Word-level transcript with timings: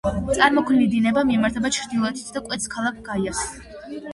წარმოქმნილი 0.37 0.87
დინება 0.93 1.25
მიემართება 1.31 1.71
ჩრდილოეთით 1.77 2.35
და 2.39 2.45
კვეთს 2.49 2.73
ქალაქ 2.77 2.99
გაიას. 3.11 3.45